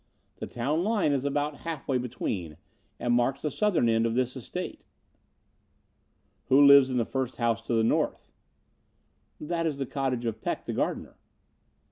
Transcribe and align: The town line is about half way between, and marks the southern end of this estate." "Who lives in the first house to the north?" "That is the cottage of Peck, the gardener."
The 0.37 0.47
town 0.47 0.83
line 0.83 1.11
is 1.11 1.25
about 1.25 1.57
half 1.57 1.87
way 1.87 1.99
between, 1.99 2.57
and 2.99 3.13
marks 3.13 3.43
the 3.43 3.51
southern 3.51 3.87
end 3.87 4.07
of 4.07 4.15
this 4.15 4.35
estate." 4.35 4.83
"Who 6.47 6.59
lives 6.65 6.89
in 6.89 6.97
the 6.97 7.05
first 7.05 7.35
house 7.35 7.61
to 7.61 7.75
the 7.75 7.83
north?" 7.83 8.31
"That 9.39 9.67
is 9.67 9.77
the 9.77 9.85
cottage 9.85 10.25
of 10.25 10.41
Peck, 10.41 10.65
the 10.65 10.73
gardener." 10.73 11.17